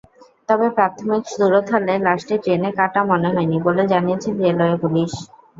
[0.49, 5.11] তবে প্রাথমিক সুরতহালে লাশটি ট্রেনে কাটা মনে হয়নি বলে জানিয়েছে রেলওয়ে পুলিশ।